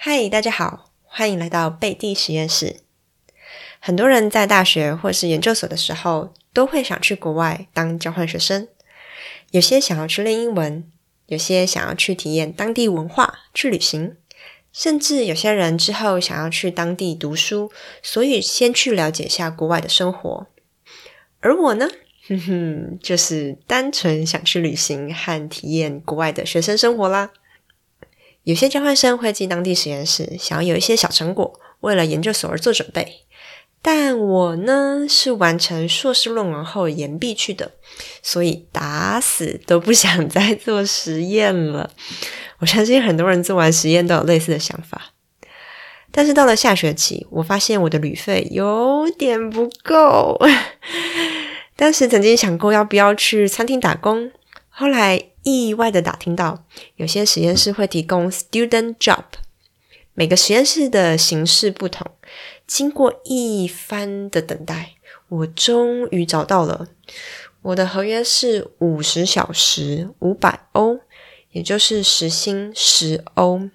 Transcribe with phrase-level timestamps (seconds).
[0.00, 2.76] 嗨，大家好，欢迎来到贝蒂实验室。
[3.80, 8.68] 很多人在大学或是研究所的时候，都会想去国外当交换学生。
[9.50, 10.88] 有些想要去练英文，
[11.26, 14.16] 有些想要去体验当地文化、去旅行，
[14.72, 20.46] 甚至有些人之后想要去当地读书，所以先去了解一下国外的生活。
[21.40, 21.88] 而我呢，
[22.28, 27.32] 哼哼，就是单纯想去旅行和体验国外的学生生活啦。
[28.48, 33.26] 有些交换生会进当地实验室，想要有一些小成果，为了研究所而做准备。
[33.82, 37.72] 但我呢，是完成硕士论文后延毕去的，
[38.22, 41.90] 所以打死都不想再做实验了。
[42.60, 45.12] 我相信很多人做完实验都有类似的想法。
[46.10, 50.40] 但是到了下学期，我发现我的旅费有点不够。
[51.76, 54.32] 当时曾经想过要不要去餐厅打工，
[54.78, 55.30] 后来。
[55.44, 59.22] 意外的打听到，有些实验室会提供 student job，
[60.12, 62.06] 每个实验室的形式不同。
[62.66, 64.96] 经过一番的等待，
[65.28, 66.88] 我终于找到了。
[67.62, 71.00] 我的合约是五十小时，五百欧，
[71.52, 73.70] 也就是时薪十欧，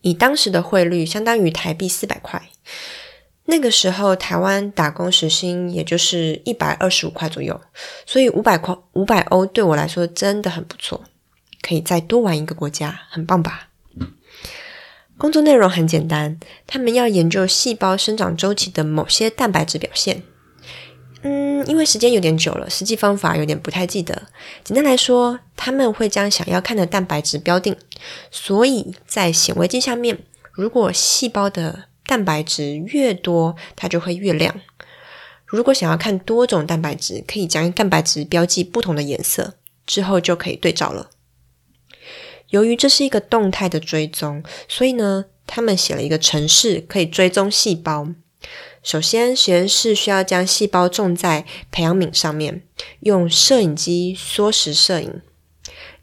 [0.00, 2.48] 以当时的汇率，相当于台币四百块。
[3.46, 7.60] 那个时候，台湾打工时薪也就是一百二十五块左右，
[8.04, 11.04] 所以五百块五百欧对我来说真的很不错，
[11.62, 13.68] 可以再多玩一个国家，很棒吧？
[15.18, 20.22] 工作内容很简单，他们要研究细胞生长周期的某些蛋白质表现。
[21.22, 24.28] 嗯，因为时间有点久了，实际方法有点不太记得。
[24.62, 27.74] 简单来说，他们会将想要看的蛋白质标定，
[28.30, 30.18] 所以在显微镜下面，
[30.52, 34.60] 如果细胞的蛋白质越多，它就会越亮。
[35.44, 39.54] 如果想要看多种蛋白质，可以将蛋白质标记不同的颜色，
[39.86, 41.10] 之后就可以对照了。
[42.50, 48.08] 由于这是一个动态的追踪，所以呢，他们写了一个程式，可以追踪细胞。
[48.82, 52.62] 首先，实验室需要将细胞种在培养皿上面，
[53.00, 55.20] 用摄影机缩时摄影。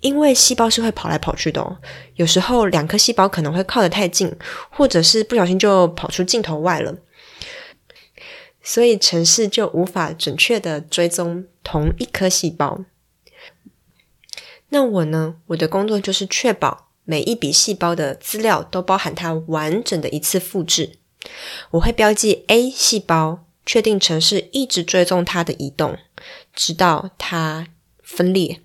[0.00, 1.78] 因为细胞是会跑来跑去的，哦，
[2.14, 4.34] 有时候两颗细胞可能会靠得太近，
[4.70, 6.96] 或者是不小心就跑出镜头外了，
[8.62, 12.84] 所以城市就无法准确的追踪同一颗细胞。
[14.68, 15.36] 那我呢？
[15.46, 20.98] 我的工作就是确保每一笔细胞的资料都包含它完整的一次复制。
[21.70, 25.98] 我会标记 A 细胞，确定城市一直追踪它的移动，
[26.54, 27.68] 直到它
[28.02, 28.60] 分裂。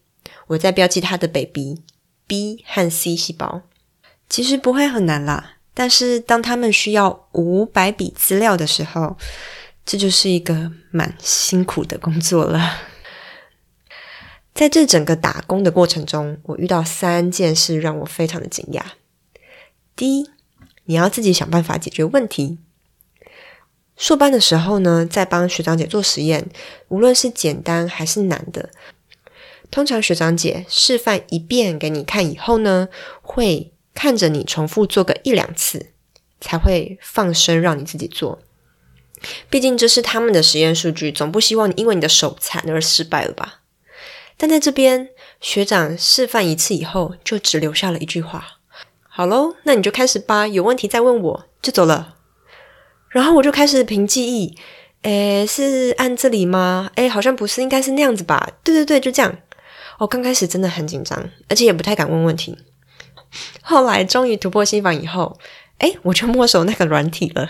[0.54, 1.82] 我在标记它的 baby
[2.26, 3.64] B 和 C 细胞，
[4.30, 5.58] 其实不会很难啦。
[5.74, 9.18] 但是当他们需要五百笔资料的时候，
[9.86, 12.80] 这就是一个蛮辛苦的工作了。
[14.54, 18.82] 在这整个打工的过程中，我遇到三件事让我非常的惊讶。
[19.96, 20.30] 第一，
[20.86, 22.60] 你要自己想办法解决问题。
[23.98, 26.48] 硕班的时候呢，在帮学长姐做实验，
[26.90, 28.70] 无论是简单还是难的。
[29.74, 32.90] 通常学长姐示范一遍给你看以后呢，
[33.24, 35.94] 会看着你重复做个一两次，
[36.40, 38.38] 才会放生让你自己做。
[39.50, 43.62] 毕竟这是他们的实验数据，总不希望你因为你的手残而失败了吧？
[44.38, 45.10] 但在这边，
[45.42, 48.60] 学长示范一次以后，就只留下了一句话
[49.10, 52.18] ：“好喽，那你就开始吧，有问题再问我。”就走了。
[53.10, 54.56] 然后我就开始凭记忆，
[55.02, 56.92] 诶，是按这里吗？
[56.94, 58.52] 诶，好像不是，应该是那样子吧？
[58.64, 59.36] 对对对，就这样。
[60.00, 62.58] 我刚开始真的很紧张，而且也不太敢问问题。
[63.62, 65.40] 后来终于突破心防以后，
[65.80, 67.50] 哎，我就摸熟那个软体了。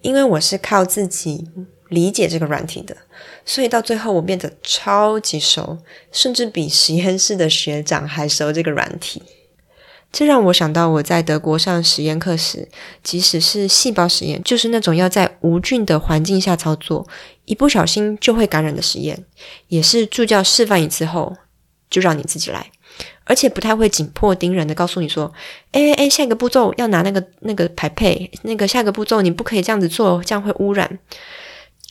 [0.00, 1.48] 因为我是靠自己
[1.88, 2.96] 理解这个软体的，
[3.44, 5.78] 所以到最后我变得超级熟，
[6.10, 9.22] 甚至比实验室的学长还熟这个软体。
[10.10, 12.68] 这让我想到我在德国上实验课时，
[13.02, 17.06] 即使是细胞实验，就是那种要在无菌的环境下操作，
[17.44, 19.24] 一不小心就会感染的实验，
[19.68, 21.36] 也是助教示范一次后。
[21.92, 22.72] 就让你自己来，
[23.24, 25.30] 而且不太会紧迫盯人的告诉你说
[25.72, 30.98] ：“哎哎，下一个步骤要拿那个那个排配，那个下一个步骤你不可以这样子做，这样会污染。”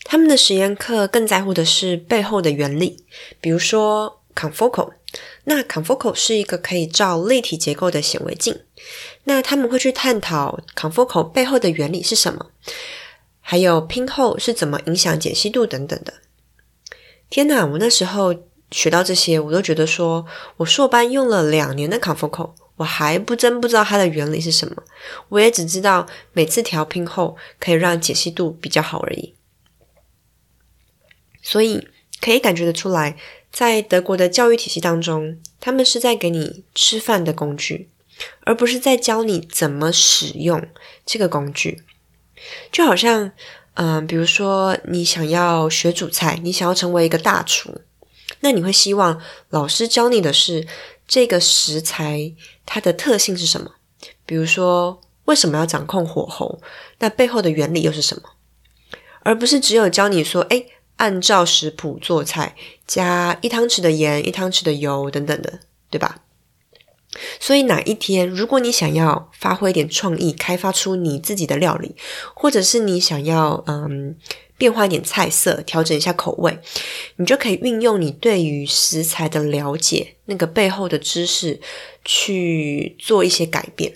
[0.03, 3.05] 他们的实验课更在乎的是背后的原理，
[3.39, 4.93] 比如说 confocal。
[5.43, 8.59] 那 confocal 是一个可以照立体结构的显微镜，
[9.25, 12.47] 那他们会去探讨 confocal 背后的原理是什么，
[13.39, 16.15] 还有拼后是怎么影响解析度等等的。
[17.29, 18.35] 天哪，我那时候。
[18.71, 20.25] 学到这些，我都觉得说，
[20.57, 24.83] 我硕班用了两年的 confocal，我还不真不知道它的原理是什么。
[25.29, 29.35] 我也只知道每次调频后可以让解析度比较好而已。
[31.41, 31.87] 所以
[32.19, 33.17] 可以感觉得出来，
[33.51, 37.89] 在德国的教育体系当中，他们是在给你吃饭的工具。
[38.41, 40.67] 而不是在教你怎么使用
[41.07, 41.81] 这个工具。
[42.71, 43.31] 就好像，
[43.73, 47.81] 嗯，比如说你想要学煮菜，你想要成为一个大厨，
[48.41, 50.67] 那你会希望老师教你的是
[51.07, 52.33] 这个食材
[52.65, 53.71] 它的特性是什么？
[54.25, 56.61] 比如说为什么要掌控火候？
[56.99, 58.23] 那背后的原理又是什么？
[59.21, 60.65] 而不是只有教你说，哎，
[60.97, 62.55] 按照食谱做菜，
[62.87, 65.59] 加一汤匙的盐，一汤匙的油等等的，
[65.89, 66.23] 对吧？
[67.39, 71.95] 所以哪一天，如果你想要发挥一点创意，开发出你自己的料理，
[72.33, 74.15] 或者是你想要嗯
[74.57, 76.57] 变化一点菜色，调整一下口味，
[77.17, 81.59] 你就可以运用你对于食材的了解，那个背后的知识
[82.05, 83.93] 去做一些改变。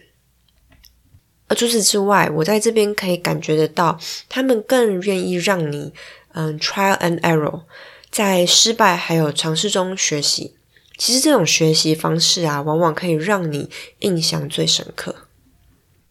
[1.48, 5.94] 而除此之外，我在这边可以感觉得到，他们更愿意让你
[6.34, 7.62] 嗯 trial and error，
[8.10, 10.56] 在失败还有尝试中学习。
[10.98, 13.70] 其实这种学习方式啊，往往可以让你
[14.00, 15.28] 印象最深刻。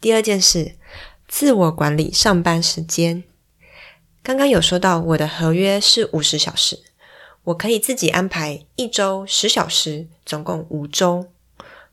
[0.01, 0.75] 第二件事，
[1.27, 3.25] 自我管理上班时间。
[4.23, 6.81] 刚刚有说到，我的合约是五十小时，
[7.45, 11.29] 我可以自己安排一周十小时，总共五周，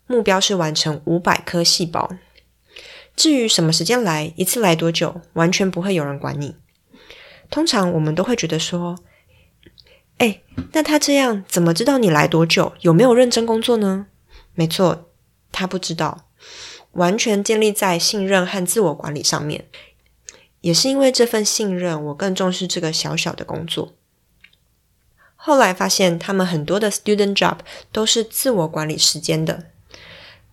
[0.05, 2.11] 目标是完成五百颗细胞。
[3.15, 6.55] 至于什么时间来，一次来多久，完全不会有人管你。
[7.49, 8.97] 通常我们都会觉得说。
[10.21, 10.39] 哎，
[10.73, 12.73] 那他这样怎么知道你来多久？
[12.81, 14.05] 有没有认真工作呢？
[14.53, 15.09] 没错，
[15.51, 16.27] 他不知道，
[16.91, 19.65] 完全建立在信任和自我管理上面。
[20.59, 23.95] 也是因为这份信任，我更重视这个小小的工作。
[25.35, 27.57] 后来发现，他们很多的 student job
[27.91, 29.71] 都是自我管理时间的。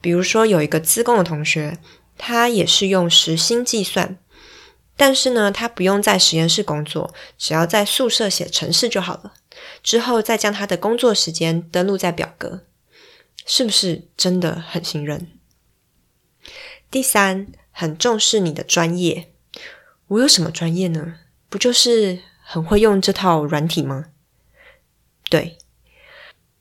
[0.01, 1.77] 比如说，有一个资工的同学，
[2.17, 4.17] 他也是用时薪计算，
[4.97, 9.35] 但是呢，他不用在实验室工作，只要在宿舍写程式就好了。
[9.83, 12.65] 之后再将他的工作时间登录在表格，
[13.47, 15.29] 是不是真的很信任？
[16.91, 19.33] 第三，很重视你的专业。
[20.09, 21.17] 我有什么专业呢？
[21.49, 24.07] 不就是很会用这套软体吗？
[25.29, 25.59] 对，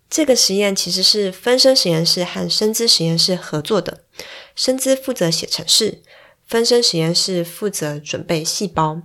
[0.10, 4.04] 这个实验其实是分身实验室和深资实验室合作的，
[4.56, 6.02] 深资负责写程式，
[6.46, 9.02] 分身实验室负责准备细胞，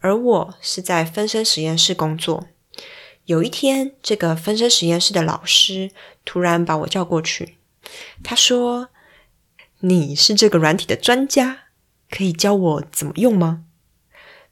[0.00, 2.48] 而我是在分身实验室工作。
[3.26, 5.90] 有一天，这个分身实验室的老师
[6.24, 7.56] 突然把我叫过去。
[8.22, 8.90] 他说
[9.80, 11.64] ：“你是这个软体的专家，
[12.10, 13.64] 可以教我怎么用吗？”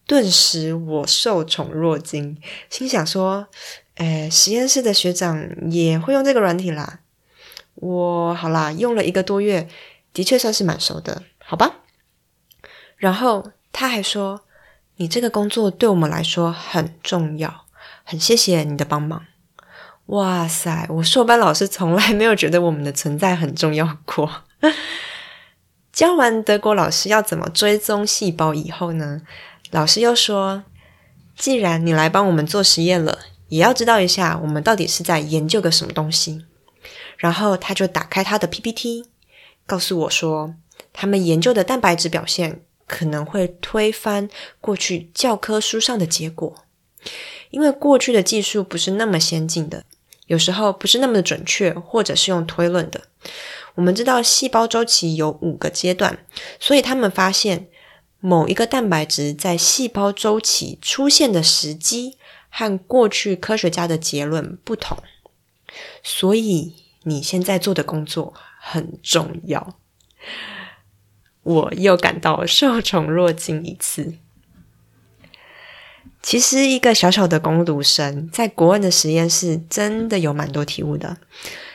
[0.06, 2.40] 顿时我受宠若惊，
[2.70, 3.48] 心想说
[3.96, 7.00] ：“哎，实验室的学长也会用这个软体啦。”
[7.76, 9.68] 我好啦，用了一个多月，
[10.12, 11.80] 的确算是蛮熟的，好吧。
[12.96, 14.46] 然后他还说
[14.96, 17.66] ：“你这个工作对我们来说很重要。”
[18.04, 19.24] 很谢谢你的帮忙，
[20.06, 20.86] 哇塞！
[20.90, 24.42] 我硕班老师从来没有觉得我们的存在很重要过。
[25.92, 29.22] 教完德国老师要怎么追踪细胞以后呢？
[29.70, 30.64] 老师又说，
[31.36, 33.18] 既然你来帮我们做实验了，
[33.48, 36.44] 也要知道一下我们到底是在研究个什么东西。
[37.18, 39.06] 然后他就打开他的 PPT，
[39.64, 40.54] 告诉我说，
[40.92, 44.28] 他们研究的蛋白质表现可能会推翻
[44.60, 46.64] 过去教科书上的结果。
[47.52, 49.84] 因为过去的技术不是那么先进的，
[50.26, 53.02] 有时候不是那么的准确，或者是用推论的。
[53.76, 56.18] 我们知道细胞周期有五个阶段，
[56.58, 57.68] 所以他们发现
[58.20, 62.16] 某一个蛋白质在细胞周期出现的时机
[62.48, 64.98] 和过去科学家的结论不同。
[66.02, 69.78] 所以你现在做的工作很重要。
[71.42, 74.14] 我又感到受宠若惊一次。
[76.22, 81.16] 其实，一个小小的攻读生在国外的实验室真的有蛮多体悟的。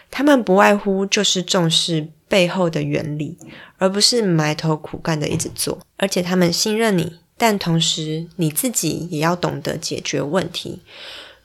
[0.10, 3.38] 他们不外乎就是重视背后的原理，
[3.78, 5.78] 而不是埋头苦干的一直做。
[5.98, 10.80] 而且他们信任你，但同时你自己也要懂得解决问题。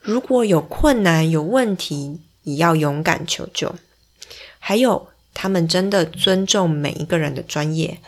[0.00, 3.74] 如果有困难、有问题，也要勇敢求救。
[4.60, 7.98] 还有，他们真的尊重每一个人的专业，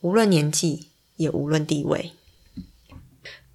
[0.00, 2.12] 无论年纪，也无论地位。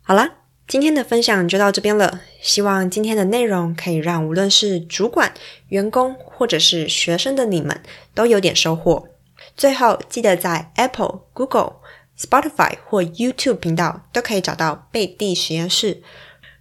[0.03, 0.35] 好啦。
[0.67, 5.34] 今天的分享就到这边了，希望今天的内容可以让无论是主管、
[5.67, 7.82] 员工或者是学生的你们
[8.15, 9.08] 都有点收获。
[9.55, 11.74] 最后记得在 Apple、Google、
[12.17, 16.01] Spotify 或 YouTube 频道都可以找到贝蒂实验室。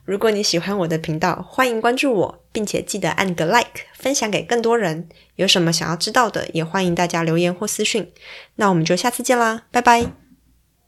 [0.05, 5.09] 如果你喜欢我的频道，欢迎关注我，并且记得按个 Like，分享给更多人。
[5.37, 8.13] 有什么想要知道的，也欢迎大家留言或私讯。
[8.57, 10.22] 那我们就下次见啦，拜拜。